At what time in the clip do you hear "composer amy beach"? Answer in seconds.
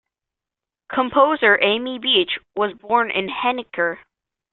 0.91-2.39